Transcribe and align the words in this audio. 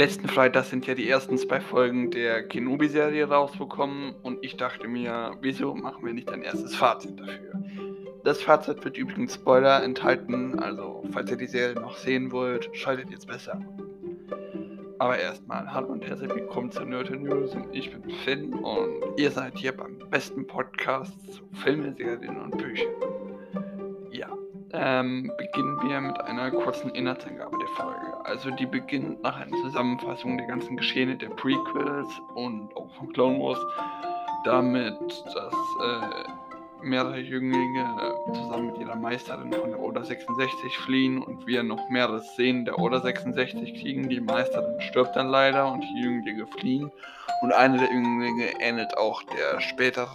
letzten 0.00 0.28
Freitag 0.28 0.64
sind 0.64 0.86
ja 0.86 0.94
die 0.94 1.06
ersten 1.10 1.36
zwei 1.36 1.60
Folgen 1.60 2.10
der 2.10 2.48
Kenobi-Serie 2.48 3.28
rausgekommen 3.28 4.14
und 4.22 4.42
ich 4.42 4.56
dachte 4.56 4.88
mir, 4.88 5.36
wieso 5.42 5.74
machen 5.74 6.06
wir 6.06 6.14
nicht 6.14 6.30
ein 6.30 6.40
erstes 6.40 6.74
Fazit 6.74 7.20
dafür? 7.20 7.62
Das 8.24 8.40
Fazit 8.40 8.82
wird 8.82 8.96
übrigens 8.96 9.34
Spoiler 9.34 9.84
enthalten, 9.84 10.58
also 10.58 11.04
falls 11.12 11.30
ihr 11.30 11.36
die 11.36 11.46
Serie 11.46 11.78
noch 11.78 11.98
sehen 11.98 12.32
wollt, 12.32 12.70
schaltet 12.72 13.10
jetzt 13.10 13.26
besser. 13.26 13.60
Aber 14.98 15.18
erstmal, 15.18 15.70
hallo 15.70 15.88
und 15.88 16.06
herzlich 16.06 16.34
willkommen 16.34 16.70
zu 16.70 16.82
Nerd 16.86 17.10
News 17.10 17.54
und 17.54 17.66
ich 17.74 17.90
bin 17.90 18.10
Finn 18.24 18.54
und 18.54 19.18
ihr 19.18 19.30
seid 19.30 19.58
hier 19.58 19.76
beim 19.76 19.98
besten 20.08 20.46
Podcast 20.46 21.12
zu 21.30 21.42
Filmen, 21.62 21.94
Serien 21.94 22.40
und 22.40 22.56
Büchern. 22.56 23.29
Ähm, 24.72 25.32
beginnen 25.36 25.82
wir 25.82 26.00
mit 26.00 26.20
einer 26.20 26.50
kurzen 26.50 26.90
Inhaltsangabe 26.90 27.56
der 27.58 27.68
Folge. 27.68 28.24
Also 28.24 28.50
die 28.52 28.66
beginnt 28.66 29.20
nach 29.22 29.36
einer 29.36 29.56
Zusammenfassung 29.62 30.38
der 30.38 30.46
ganzen 30.46 30.76
Geschehene 30.76 31.16
der 31.16 31.30
Prequels 31.30 32.08
und 32.34 32.70
auch 32.76 32.88
von 32.96 33.12
Clone 33.12 33.38
Wars 33.40 33.58
damit, 34.44 34.94
dass 35.34 35.54
äh, 35.82 36.84
mehrere 36.84 37.18
Jünglinge 37.18 38.14
zusammen 38.32 38.68
mit 38.68 38.78
ihrer 38.78 38.96
Meisterin 38.96 39.52
von 39.52 39.70
der 39.70 39.80
Order 39.80 40.04
66 40.04 40.78
fliehen 40.78 41.22
und 41.22 41.46
wir 41.46 41.62
noch 41.62 41.88
mehrere 41.88 42.20
Szenen 42.20 42.64
der 42.64 42.78
Order 42.78 43.00
66 43.00 43.74
kriegen. 43.80 44.08
Die 44.08 44.20
Meisterin 44.20 44.80
stirbt 44.80 45.16
dann 45.16 45.28
leider 45.28 45.70
und 45.70 45.80
die 45.80 46.02
Jünglinge 46.02 46.46
fliehen. 46.46 46.90
Und 47.42 47.52
eine 47.52 47.78
der 47.78 47.92
Jünglinge 47.92 48.60
ähnelt 48.60 48.96
auch 48.96 49.22
der 49.24 49.60
später 49.60 50.08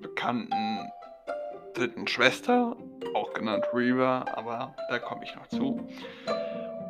bekannten 0.00 0.90
dritten 1.74 2.06
Schwester, 2.06 2.76
auch 3.14 3.32
genannt 3.32 3.66
Reaver, 3.72 4.24
aber 4.36 4.74
da 4.88 4.98
komme 4.98 5.24
ich 5.24 5.34
noch 5.34 5.46
zu. 5.48 5.86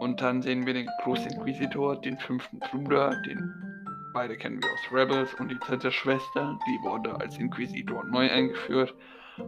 Und 0.00 0.20
dann 0.20 0.42
sehen 0.42 0.66
wir 0.66 0.74
den 0.74 0.88
Großinquisitor, 1.02 2.00
den 2.00 2.18
fünften 2.18 2.58
Bruder, 2.58 3.20
den 3.26 3.74
Beide 4.14 4.36
kennen 4.36 4.62
wir 4.62 4.70
aus 4.70 4.92
Rebels 4.92 5.34
und 5.40 5.48
die 5.48 5.58
dritte 5.58 5.90
Schwester, 5.90 6.56
die 6.68 6.82
wurde 6.84 7.20
als 7.20 7.36
Inquisitor 7.36 8.04
neu 8.04 8.30
eingeführt, 8.30 8.94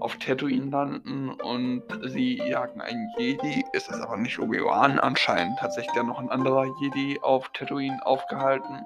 auf 0.01 0.17
Tatooine 0.17 0.71
landen 0.73 1.31
und 1.31 1.85
sie 2.03 2.39
jagen 2.39 2.81
einen 2.81 3.09
Jedi. 3.17 3.65
Ist 3.75 3.89
es 3.89 4.01
aber 4.01 4.17
nicht 4.17 4.41
Obi-Wan, 4.41 4.99
anscheinend 4.99 5.63
hat 5.63 5.73
sich 5.73 5.87
da 5.95 6.03
noch 6.03 6.19
ein 6.19 6.31
anderer 6.31 6.67
Jedi 6.81 7.21
auf 7.23 7.49
Tatooine 7.51 8.05
aufgehalten. 8.05 8.85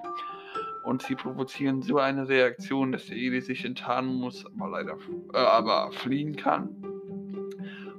Und 0.83 1.03
sie 1.03 1.15
provozieren 1.15 1.81
so 1.81 1.97
eine 1.97 2.27
Reaktion, 2.27 2.91
dass 2.91 3.05
der 3.05 3.17
Jedi 3.17 3.41
sich 3.41 3.65
enttarnen 3.65 4.15
muss, 4.15 4.45
aber 4.45 4.69
leider 4.69 4.97
äh, 5.33 5.37
aber 5.37 5.91
fliehen 5.91 6.35
kann. 6.35 6.75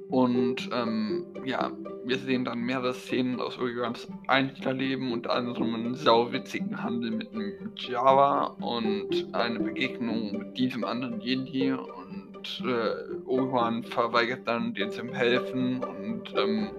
Und 0.09 0.69
ähm, 0.75 1.25
ja, 1.45 1.73
wir 2.05 2.19
sehen 2.19 2.45
dann 2.45 2.61
mehrere 2.61 2.93
Szenen 2.93 3.41
aus 3.41 3.59
Obi-Wans 3.59 4.09
Einzelnerleben, 4.27 5.11
unter 5.11 5.33
anderem 5.33 5.75
einen 5.75 5.95
sauwitzigen 5.95 6.83
Handel 6.83 7.13
mit 7.13 7.33
einem 7.33 7.73
Java 7.77 8.57
und 8.61 9.29
eine 9.33 9.61
Begegnung 9.61 10.37
mit 10.37 10.59
diesem 10.59 10.85
anderen 10.85 11.21
Jedi 11.21 11.73
und 11.73 12.63
äh, 12.67 13.25
Obi-Wan 13.25 13.85
verweigert 13.85 14.47
dann 14.47 14.75
den 14.75 14.91
zum 14.91 15.15
Helfen 15.15 15.83
und 15.83 16.35
ähm, 16.37 16.71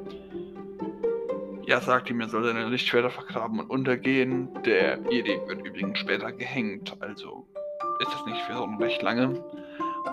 ja, 1.65 1.79
sagt 1.81 2.09
ihm, 2.09 2.21
er 2.21 2.29
soll 2.29 2.43
seine 2.43 2.67
Lichtschwerter 2.67 3.09
vergraben 3.09 3.59
und 3.59 3.69
untergehen. 3.69 4.49
Der 4.65 4.99
Jedi 5.09 5.39
wird 5.47 5.65
übrigens 5.65 5.99
später 5.99 6.31
gehängt, 6.31 6.95
also 6.99 7.47
ist 7.99 8.11
das 8.11 8.25
nicht 8.25 8.41
für 8.41 8.53
so 8.53 8.65
recht 8.79 9.01
lange. 9.01 9.43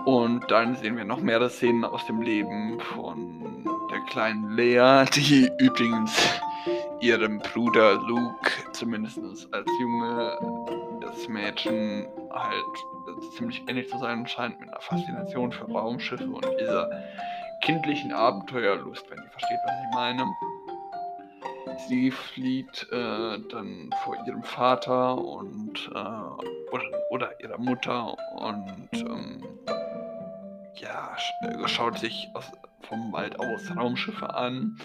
Und 0.04 0.50
dann 0.50 0.76
sehen 0.76 0.96
wir 0.96 1.04
noch 1.04 1.20
mehrere 1.20 1.50
Szenen 1.50 1.84
aus 1.84 2.06
dem 2.06 2.22
Leben 2.22 2.80
von 2.80 3.64
der 3.90 4.00
kleinen 4.02 4.56
Lea, 4.56 5.04
die 5.14 5.50
übrigens 5.58 6.40
ihrem 7.00 7.38
Bruder 7.38 7.94
Luke, 7.94 8.50
zumindest 8.72 9.18
als 9.52 9.68
Junge, 9.80 10.38
das 11.00 11.28
Mädchen 11.28 12.06
halt 12.30 13.34
ziemlich 13.36 13.62
ähnlich 13.66 13.88
zu 13.88 13.98
sein 13.98 14.26
scheint, 14.26 14.60
mit 14.60 14.68
einer 14.68 14.80
Faszination 14.80 15.52
für 15.52 15.64
Raumschiffe 15.64 16.24
und 16.24 16.46
dieser 16.60 16.88
kindlichen 17.62 18.12
Abenteuerlust, 18.12 19.10
wenn 19.10 19.18
ihr 19.18 19.30
versteht, 19.30 19.58
was 19.64 19.74
ich 19.74 19.94
meine. 19.94 20.24
Sie 21.88 22.10
flieht 22.10 22.86
äh, 22.90 23.38
dann 23.50 23.90
vor 24.04 24.16
ihrem 24.26 24.42
Vater 24.42 25.16
und 25.18 25.90
äh, 25.94 26.72
oder, 26.72 26.84
oder 27.10 27.40
ihrer 27.40 27.58
Mutter 27.58 28.16
und 28.36 28.88
ähm, 28.92 29.42
ja, 30.74 31.16
schaut 31.66 31.98
sich 31.98 32.28
aus, 32.34 32.50
vom 32.82 33.12
Wald 33.12 33.38
aus 33.38 33.74
Raumschiffe 33.76 34.32
an. 34.34 34.78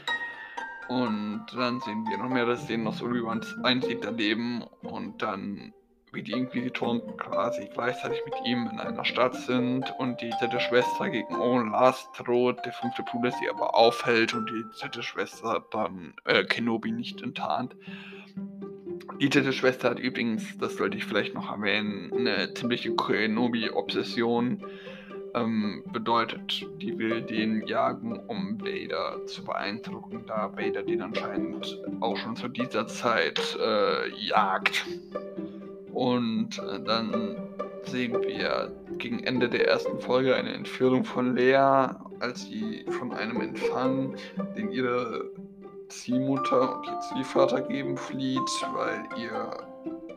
Und 0.87 1.45
dann 1.55 1.79
sehen 1.81 2.05
wir 2.07 2.17
noch 2.17 2.29
mehrere 2.29 2.57
Szenen 2.57 2.87
aus 2.87 3.01
Obi-Wans 3.01 3.55
Einsiedlerleben 3.63 4.63
und 4.83 5.21
dann 5.21 5.73
wie 6.15 6.23
die 6.23 6.31
Inquisitoren 6.31 7.01
quasi 7.17 7.69
gleichzeitig 7.71 8.21
mit 8.25 8.33
ihm 8.45 8.69
in 8.71 8.79
einer 8.79 9.05
Stadt 9.05 9.35
sind 9.35 9.93
und 9.99 10.21
die 10.21 10.31
dritte 10.39 10.59
Schwester 10.59 11.09
gegen 11.09 11.35
Owen 11.35 11.71
Last 11.71 12.09
droht, 12.17 12.65
der 12.65 12.71
fünfte 12.71 13.03
Bruder 13.03 13.31
sie 13.31 13.49
aber 13.49 13.75
aufhält 13.75 14.33
und 14.33 14.49
die 14.49 14.79
dritte 14.79 15.03
Schwester 15.03 15.63
dann 15.71 16.13
äh, 16.23 16.43
Kenobi 16.45 16.91
nicht 16.91 17.21
enttarnt. 17.21 17.75
Die 19.19 19.29
dritte 19.29 19.53
Schwester 19.53 19.91
hat 19.91 19.99
übrigens, 19.99 20.57
das 20.57 20.77
sollte 20.77 20.97
ich 20.97 21.05
vielleicht 21.05 21.35
noch 21.35 21.51
erwähnen, 21.51 22.11
eine 22.13 22.53
ziemliche 22.53 22.95
Kenobi-Obsession 22.95 24.65
ähm, 25.35 25.83
bedeutet, 25.91 26.65
die 26.81 26.97
will 26.97 27.21
den 27.21 27.67
jagen, 27.67 28.19
um 28.27 28.59
Vader 28.61 29.25
zu 29.25 29.43
beeindrucken, 29.43 30.23
da 30.25 30.51
Vader 30.55 30.83
den 30.83 31.01
anscheinend 31.01 31.81
auch 31.99 32.17
schon 32.17 32.35
zu 32.35 32.47
dieser 32.47 32.87
Zeit 32.87 33.57
äh, 33.61 34.09
jagt. 34.15 34.85
Und 35.95 36.59
äh, 36.59 36.83
dann 36.83 37.37
sehen 37.83 38.21
wir 38.21 38.69
gegen 38.97 39.23
Ende 39.23 39.47
der 39.47 39.69
ersten 39.69 39.97
Folge 40.01 40.35
eine 40.35 40.53
Entführung 40.53 41.05
von 41.05 41.37
Lea, 41.37 41.87
als 42.19 42.43
sie 42.43 42.85
von 42.99 43.13
einem 43.13 43.39
Empfang, 43.39 44.15
den 44.57 44.71
ihre 44.71 45.31
Ziehmutter 45.87 46.77
und 46.77 46.87
ihr 46.87 46.99
Ziehvater 46.99 47.61
geben, 47.61 47.95
flieht, 47.95 48.41
weil 48.73 49.07
ihr 49.17 49.51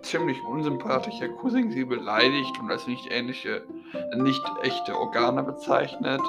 ziemlich 0.03 0.43
unsympathischer 0.49 1.29
Cousin 1.29 1.71
sie 1.71 1.85
beleidigt 1.85 2.59
und 2.61 2.73
als 2.73 2.89
nicht 2.89 3.07
ähnliche, 3.13 3.63
nicht 4.17 4.43
echte 4.63 4.97
Organe 4.97 5.45
bezeichnet. 5.45 6.23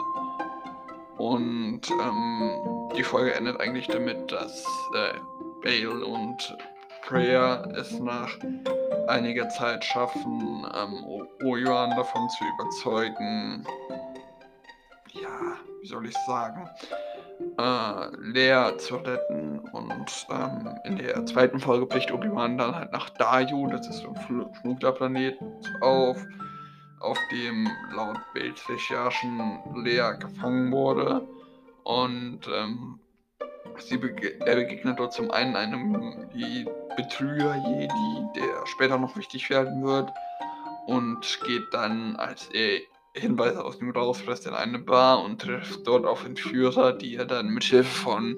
Und 1.18 1.82
ähm, 1.90 2.52
die 2.96 3.04
Folge 3.04 3.34
endet 3.34 3.60
eigentlich 3.60 3.88
damit, 3.88 4.32
dass 4.32 4.64
äh, 4.94 5.18
Bale 5.64 6.06
und 6.06 6.56
Prayer 7.02 7.68
es 7.76 8.00
nach 8.00 8.30
einiger 9.08 9.50
Zeit 9.50 9.84
schaffen, 9.84 10.66
ähm, 10.76 11.04
Ojuan 11.44 11.92
davon 11.92 12.30
zu 12.30 12.44
überzeugen, 12.56 13.66
ja, 15.14 15.58
wie 15.82 15.88
soll 15.88 16.06
ich 16.08 16.16
sagen, 16.26 16.70
äh, 17.58 18.16
Lea 18.18 18.78
zu 18.78 18.98
retten. 18.98 19.60
Und 19.72 20.28
ähm, 20.30 20.76
in 20.84 20.98
der 20.98 21.26
zweiten 21.26 21.60
Folge 21.60 21.86
bricht 21.86 22.12
Obi-Wan 22.12 22.58
dann 22.58 22.76
halt 22.76 22.92
nach 22.92 23.10
Dayu, 23.12 23.68
das 23.68 23.88
ist 23.88 24.02
so 24.02 24.10
ein 24.10 24.54
Schmugglerplanet, 24.62 25.38
auf, 25.82 26.18
auf 27.00 27.18
dem 27.32 27.68
laut 27.96 28.20
Bildrecherchen 28.34 29.60
Lea 29.84 30.18
gefangen 30.20 30.72
wurde. 30.72 31.28
Und 31.84 32.42
ähm, 32.54 33.00
bege 33.88 34.40
er 34.46 34.56
begegnet 34.56 35.00
dort 35.00 35.14
zum 35.14 35.32
einen 35.32 35.56
einem 35.56 35.94
Betrüger-Jedi, 36.96 38.28
der 38.36 38.66
später 38.66 38.98
noch 38.98 39.16
wichtig 39.16 39.50
werden 39.50 39.84
wird. 39.84 40.10
Und 40.88 41.40
geht 41.46 41.64
dann, 41.72 42.16
als 42.16 42.50
er 42.54 42.80
Hinweise 43.14 43.64
aus 43.64 43.80
dem 43.80 43.92
rausfrisst 43.92 44.48
in 44.48 44.54
eine 44.54 44.80
Bar 44.80 45.24
und 45.24 45.42
trifft 45.42 45.86
dort 45.88 46.06
auf 46.06 46.26
Entführer, 46.26 46.94
die 46.94 47.16
er 47.16 47.26
dann 47.26 47.50
mit 47.50 47.64
Hilfe 47.64 47.90
von 47.90 48.38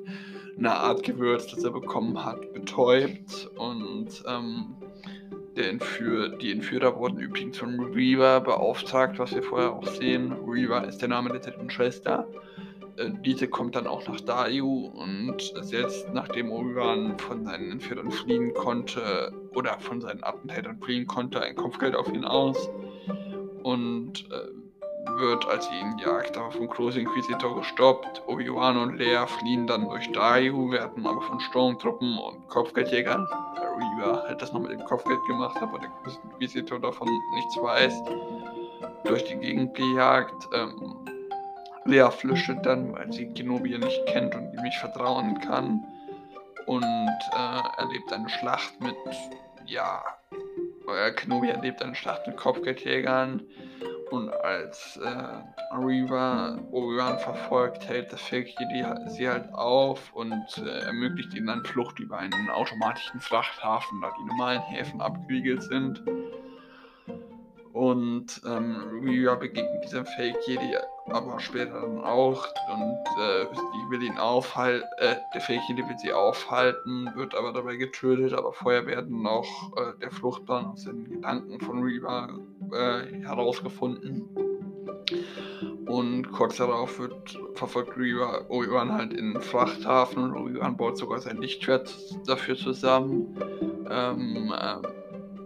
einer 0.58 0.76
Art 0.76 1.04
Gewürz, 1.04 1.48
das 1.48 1.64
er 1.64 1.72
bekommen 1.72 2.24
hat, 2.24 2.54
betäubt. 2.54 3.50
Und 3.56 4.24
ähm, 4.28 4.76
der 5.56 5.70
Entführ 5.70 6.30
die 6.38 6.52
Entführer 6.52 6.96
wurden 6.98 7.20
übrigens 7.20 7.58
von 7.58 7.80
Reaver 7.80 8.42
beauftragt, 8.42 9.20
was 9.20 9.34
wir 9.34 9.44
vorher 9.44 9.74
auch 9.74 9.88
sehen. 9.88 10.34
Reaver 10.48 10.88
ist 10.88 11.00
der 11.00 11.10
Name 11.10 11.30
der 11.30 11.40
dritten 11.40 11.70
Schwester. 11.70 12.28
Äh, 12.98 13.12
diese 13.26 13.48
kommt 13.48 13.76
dann 13.76 13.88
auch 13.88 14.08
nach 14.08 14.22
Dayu 14.22 14.88
und 14.88 15.54
selbst 15.62 16.08
nachdem 16.14 16.52
Obi-Wan 16.52 17.18
von 17.20 17.46
seinen 17.46 17.72
Entführern 17.72 18.12
fliehen 18.12 18.54
konnte 18.54 19.34
oder 19.56 19.80
von 19.80 20.02
seinen 20.02 20.24
Attentätern 20.24 20.80
fliehen 20.82 21.08
konnte, 21.08 21.42
ein 21.42 21.56
Kopfgeld 21.56 21.96
auf 21.96 22.12
ihn 22.12 22.26
aus 22.26 22.70
und 23.64 24.30
äh, 24.32 25.18
wird, 25.18 25.48
als 25.48 25.68
sie 25.68 25.76
ihn 25.76 25.98
jagt, 25.98 26.38
aber 26.38 26.52
vom 26.52 26.68
Großinquisitor 26.68 27.56
gestoppt. 27.58 28.24
Obi-Wan 28.28 28.78
und 28.78 28.98
Leia 28.98 29.28
fliehen 29.28 29.68
dann 29.68 29.86
durch 29.86 30.12
Dayu, 30.12 30.72
werden 30.72 31.06
aber 31.06 31.22
von 31.22 31.40
Sturmtruppen 31.40 32.18
und 32.18 32.48
Kopfgeldjägern, 32.48 33.28
der 33.58 33.72
Reaver 33.78 34.28
hat 34.28 34.42
das 34.42 34.52
noch 34.54 34.62
mit 34.62 34.72
dem 34.72 34.84
Kopfgeld 34.86 35.24
gemacht, 35.26 35.58
aber 35.62 35.80
der 35.80 35.90
Großinquisitor 36.04 36.80
davon 36.80 37.08
nichts 37.36 37.58
weiß, 37.58 38.04
durch 39.06 39.24
die 39.26 39.36
Gegend 39.36 39.76
gejagt. 39.76 40.50
Ähm, 40.54 41.01
Leia 41.86 42.12
flüchtet 42.12 42.66
dann, 42.66 42.94
weil 42.94 43.12
sie 43.12 43.34
Kenobi 43.34 43.78
nicht 43.78 44.06
kennt 44.08 44.36
und 44.36 44.54
ihm 44.54 44.62
nicht 44.62 44.78
vertrauen 44.78 45.40
kann. 45.40 45.84
und 46.68 46.84
äh, 46.84 47.82
erlebt 47.82 48.14
eine 48.14 48.30
Schlacht 48.30 48.80
mit, 48.82 48.96
ja, 49.66 50.04
äh, 50.88 51.12
Kenobi 51.12 51.50
erlebt 51.50 51.82
eine 51.82 51.96
Schlacht 51.96 52.28
mit 52.28 52.38
Kopfgeldjägern 52.38 53.42
und 54.12 54.30
als 54.30 54.98
äh, 54.98 55.76
Reaver 55.76 56.60
Obi-Wan 56.72 57.18
verfolgt, 57.20 57.88
hält 57.88 58.12
der 58.12 58.18
Fake 58.20 58.54
Jedi 58.60 58.86
sie 59.08 59.30
halt 59.30 59.54
auf 59.54 60.14
und 60.14 60.46
äh, 60.58 60.80
ermöglicht 60.82 61.34
ihnen 61.34 61.48
dann 61.48 61.64
Flucht 61.64 62.00
über 62.00 62.18
einen 62.18 62.50
automatischen 62.50 63.22
Frachthafen, 63.22 64.02
da 64.02 64.12
die 64.20 64.26
normalen 64.26 64.62
Häfen 64.62 65.02
abgeriegelt 65.02 65.64
sind. 65.64 66.04
Und 67.72 68.42
ähm, 68.46 69.02
Rhea 69.02 69.36
begegnet 69.36 69.86
diesem 69.86 70.06
Fake 70.06 70.46
Jedi 70.46 70.76
aber 71.14 71.40
später 71.40 71.82
dann 71.82 72.00
auch 72.02 72.48
und 72.74 73.22
äh, 73.22 73.46
die 73.46 73.92
will 73.92 74.04
ihn 74.04 74.18
aufhalten, 74.18 74.88
äh, 74.98 75.16
der 75.34 75.42
Jedi 75.68 75.88
will 75.88 75.98
sie 75.98 76.14
aufhalten, 76.14 77.10
wird 77.16 77.36
aber 77.36 77.54
dabei 77.54 77.76
getötet, 77.76 78.34
aber 78.34 78.54
vorher 78.54 78.86
werden 78.86 79.22
noch 79.22 79.74
äh, 79.78 80.00
der 80.00 80.12
Fluchtplan 80.12 80.66
aus 80.66 80.86
den 80.86 81.10
Gedanken 81.10 81.60
von 81.60 81.84
Reva 81.84 82.30
äh, 82.72 83.24
herausgefunden. 83.24 84.30
Und 85.88 86.32
kurz 86.32 86.58
darauf 86.58 87.00
wird 87.00 87.38
verfolgt 87.56 87.98
Reva 87.98 88.46
Obi-Wan 88.48 88.94
halt 88.94 89.14
in 89.14 89.34
den 89.34 89.42
Frachthafen 89.42 90.24
und 90.24 90.38
Obi-Wan 90.38 90.78
baut 90.78 90.98
sogar 90.98 91.20
sein 91.20 91.38
Lichtschwert 91.38 91.94
dafür 92.28 92.56
zusammen. 92.56 93.36
Ähm, 93.90 94.54
ähm 94.58 94.82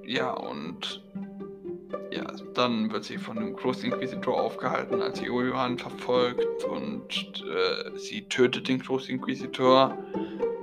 ja, 0.07 0.31
und 0.31 1.03
ja, 2.11 2.25
dann 2.53 2.91
wird 2.91 3.03
sie 3.03 3.17
von 3.17 3.37
dem 3.37 3.55
Großinquisitor 3.55 4.39
aufgehalten, 4.39 5.01
als 5.01 5.19
sie 5.19 5.29
Obi-Wan 5.29 5.77
verfolgt 5.77 6.63
und 6.63 7.43
äh, 7.45 7.97
sie 7.97 8.27
tötet 8.27 8.67
den 8.67 8.79
Großinquisitor, 8.79 9.97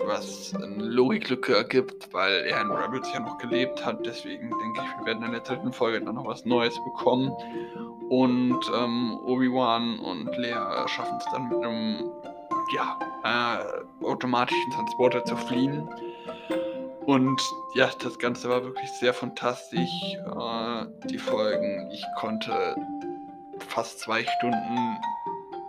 was 0.07 0.55
eine 0.55 0.85
Logiklücke 0.85 1.55
ergibt, 1.55 2.13
weil 2.13 2.45
er 2.47 2.61
in 2.63 2.71
Rebels 2.71 3.09
ja 3.13 3.21
noch 3.21 3.39
gelebt 3.39 3.85
hat. 3.85 4.05
Deswegen 4.05 4.51
denke 4.51 4.81
ich, 4.81 4.99
wir 4.99 5.07
werden 5.07 5.25
in 5.25 5.33
der 5.33 5.41
dritten 5.41 5.73
Folge 5.73 6.01
dann 6.01 6.15
noch 6.15 6.27
was 6.27 6.45
Neues 6.45 6.75
bekommen. 6.85 7.33
Und 8.09 8.61
ähm, 8.77 9.19
Obi-Wan 9.25 9.99
und 10.01 10.37
Lea 10.37 10.87
schaffen 10.87 11.17
es 11.19 11.25
dann 11.33 11.49
mit 11.49 11.59
einem 11.65 12.11
ja, 12.75 12.99
äh, 13.25 14.05
automatischen 14.05 14.71
Transporter 14.73 15.25
zu 15.25 15.37
fliehen. 15.37 15.89
Und 17.07 17.41
ja, 17.75 17.91
das 18.01 18.19
Ganze 18.19 18.49
war 18.49 18.63
wirklich 18.65 18.91
sehr 18.93 19.13
fantastisch. 19.15 19.91
Äh, 20.15 20.87
die 21.09 21.19
Folgen, 21.19 21.91
ich 21.91 22.05
konnte 22.17 22.77
fast 23.69 24.01
zwei 24.01 24.25
Stunden 24.25 24.99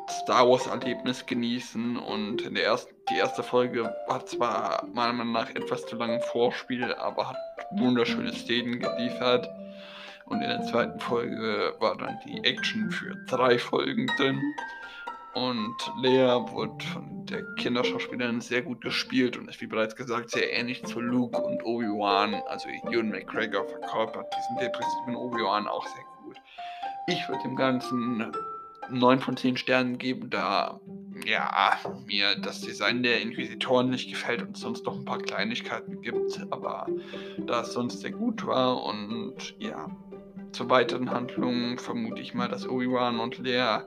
Star 0.10 0.48
Wars 0.48 0.68
Erlebnis 0.68 1.26
genießen 1.26 1.98
und 1.98 2.42
in 2.42 2.56
der 2.56 2.66
ersten, 2.66 2.94
die 3.10 3.18
erste 3.18 3.42
Folge 3.42 3.94
war 4.08 4.26
zwar 4.26 4.86
meiner 4.94 5.14
Meinung 5.14 5.34
nach 5.34 5.50
etwas 5.50 5.86
zu 5.86 5.96
lang 5.96 6.14
im 6.14 6.22
Vorspiel, 6.22 6.94
aber 6.94 7.30
hat 7.30 7.38
wunderschöne 7.72 8.34
Szenen 8.34 8.80
geliefert. 8.80 9.50
Und 10.26 10.42
in 10.42 10.50
der 10.50 10.64
zweiten 10.64 11.00
Folge 11.00 11.76
war 11.80 11.98
dann 11.98 12.18
die 12.26 12.44
Action 12.44 12.92
für 12.92 13.16
drei 13.28 13.58
Folgen 13.58 14.08
drin. 14.18 14.42
Und 15.34 15.76
Lea 16.02 16.40
wurde 16.52 16.84
von 16.86 17.26
der 17.26 17.44
Kinderschauspielerin 17.56 18.42
sehr 18.42 18.62
gut 18.62 18.82
gespielt 18.82 19.38
und 19.38 19.50
ist, 19.50 19.62
wie 19.62 19.68
bereits 19.68 19.96
gesagt, 19.96 20.30
sehr 20.30 20.54
ähnlich 20.54 20.84
zu 20.84 21.00
Luke 21.00 21.42
und 21.42 21.64
Obi-Wan. 21.64 22.36
Also 22.48 22.70
Ewan 22.70 23.10
McGregor 23.10 23.66
verkörpert 23.66 24.28
diesen 24.38 24.58
depressiven 24.58 25.16
Obi-Wan 25.16 25.68
auch 25.68 25.86
sehr 25.88 26.04
gut. 26.24 26.38
Ich 27.08 27.28
würde 27.28 27.44
dem 27.44 27.56
Ganzen 27.56 28.32
9 28.90 29.20
von 29.20 29.36
10 29.36 29.58
Sternen 29.58 29.98
geben, 29.98 30.30
da 30.30 30.80
ja, 31.26 31.78
mir 32.06 32.36
das 32.36 32.62
Design 32.62 33.04
der 33.04 33.22
Inquisitoren 33.22 33.90
nicht 33.90 34.10
gefällt 34.10 34.42
und 34.42 34.56
es 34.56 34.62
sonst 34.62 34.86
noch 34.86 34.96
ein 34.96 35.06
paar 35.06 35.20
Kleinigkeiten 35.20 36.02
gibt, 36.02 36.46
aber 36.50 36.88
da 37.46 37.62
es 37.62 37.74
sonst 37.74 38.02
sehr 38.02 38.12
gut 38.12 38.46
war 38.46 38.84
und 38.84 39.56
ja, 39.60 39.90
zur 40.54 40.70
weiteren 40.70 41.10
Handlung 41.10 41.80
vermute 41.80 42.22
ich 42.22 42.34
mal, 42.34 42.48
dass 42.48 42.68
Obi-Wan 42.70 43.20
und 43.20 43.40
Lea 43.40 43.80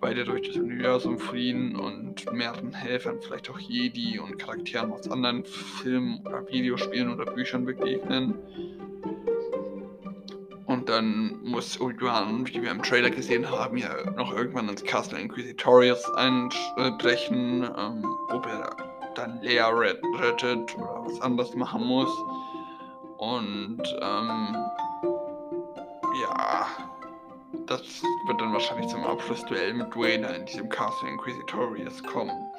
beide 0.00 0.24
durch 0.24 0.46
das 0.48 0.56
Universum 0.56 1.18
fliehen 1.18 1.74
und 1.76 2.30
mehreren 2.32 2.72
Helfern, 2.72 3.18
vielleicht 3.20 3.50
auch 3.50 3.58
Jedi 3.58 4.18
und 4.18 4.38
Charakteren 4.38 4.92
aus 4.92 5.10
anderen 5.10 5.44
Filmen 5.44 6.20
oder 6.26 6.46
Videospielen 6.46 7.12
oder 7.12 7.24
Büchern 7.32 7.64
begegnen. 7.64 8.34
Und 10.66 10.88
dann 10.88 11.40
muss 11.42 11.80
Obi-Wan, 11.80 12.46
wie 12.46 12.62
wir 12.62 12.70
im 12.70 12.82
Trailer 12.82 13.10
gesehen 13.10 13.50
haben, 13.50 13.76
ja 13.78 14.10
noch 14.12 14.36
irgendwann 14.36 14.68
ins 14.68 14.84
Castle 14.84 15.18
Inquisitorius 15.18 16.04
einbrechen, 16.14 17.64
ähm, 17.76 18.04
ob 18.28 18.46
er 18.46 18.76
dann 19.14 19.40
Lea 19.40 19.62
rettet 19.62 20.76
oder 20.76 21.02
was 21.04 21.20
anderes 21.22 21.54
machen 21.54 21.84
muss. 21.84 22.10
Und 23.16 23.82
ähm, 24.00 24.56
das 27.66 28.02
wird 28.26 28.40
dann 28.40 28.52
wahrscheinlich 28.52 28.88
zum 28.88 29.04
Abschlussduell 29.04 29.74
mit 29.74 29.94
Dwayne 29.94 30.26
in 30.34 30.46
diesem 30.46 30.68
Castle 30.68 31.08
Inquisitorius 31.08 32.02
kommen. 32.02 32.49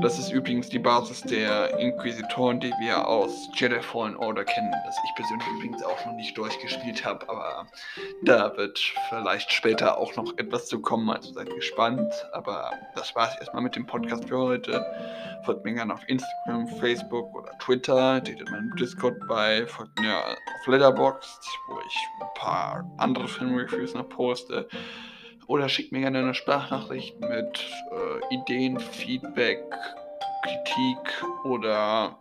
Das 0.00 0.16
ist 0.16 0.30
übrigens 0.30 0.68
die 0.68 0.78
Basis 0.78 1.22
der 1.22 1.76
Inquisitoren, 1.78 2.60
die 2.60 2.72
wir 2.78 3.08
aus 3.08 3.48
Jedi 3.54 3.80
Fallen 3.80 4.16
Order 4.16 4.44
kennen, 4.44 4.70
das 4.86 4.96
ich 5.04 5.14
persönlich 5.16 5.48
übrigens 5.56 5.82
auch 5.82 6.06
noch 6.06 6.12
nicht 6.12 6.38
durchgespielt 6.38 7.04
habe, 7.04 7.28
aber 7.28 7.66
da 8.22 8.56
wird 8.56 8.78
vielleicht 9.08 9.50
später 9.50 9.98
auch 9.98 10.14
noch 10.14 10.38
etwas 10.38 10.66
zu 10.66 10.80
kommen, 10.80 11.10
also 11.10 11.32
seid 11.32 11.50
gespannt. 11.50 12.12
Aber 12.32 12.70
das 12.94 13.14
war 13.16 13.28
es 13.28 13.40
erstmal 13.40 13.62
mit 13.62 13.74
dem 13.74 13.86
Podcast 13.86 14.28
für 14.28 14.38
heute. 14.38 14.86
Folgt 15.44 15.64
mir 15.64 15.74
gerne 15.74 15.94
auf 15.94 16.08
Instagram, 16.08 16.68
Facebook 16.78 17.34
oder 17.34 17.58
Twitter, 17.58 18.22
tretet 18.22 18.50
meinem 18.50 18.74
Discord 18.76 19.16
bei, 19.26 19.66
folgt 19.66 19.98
mir 19.98 20.16
auf 20.16 20.66
Letterboxd, 20.66 21.44
wo 21.68 21.80
ich 21.80 22.08
ein 22.20 22.34
paar 22.36 22.88
andere 22.98 23.26
Filmreviews 23.26 23.94
noch 23.94 24.08
poste. 24.08 24.68
Oder 25.48 25.68
schickt 25.68 25.92
mir 25.92 26.00
gerne 26.00 26.18
eine 26.18 26.34
Sprachnachricht 26.34 27.18
mit 27.20 27.66
äh, 27.90 28.34
Ideen, 28.34 28.78
Feedback, 28.78 29.64
Kritik 30.42 31.24
oder 31.44 32.18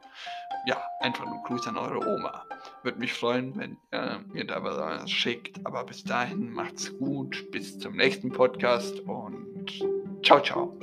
ja, 0.66 0.82
einfach 1.02 1.26
nur 1.26 1.44
Grüße 1.44 1.70
an 1.70 1.78
eure 1.78 2.00
Oma. 2.00 2.46
Würde 2.84 3.00
mich 3.00 3.14
freuen, 3.14 3.56
wenn 3.58 3.78
ihr 3.92 4.22
mir 4.32 4.46
da 4.46 4.64
was 4.64 5.10
schickt. 5.10 5.60
Aber 5.66 5.84
bis 5.84 6.04
dahin 6.04 6.52
macht's 6.52 6.98
gut. 6.98 7.52
Bis 7.52 7.78
zum 7.78 7.96
nächsten 7.96 8.32
Podcast 8.32 9.00
und 9.02 9.68
ciao, 10.24 10.42
ciao. 10.42 10.78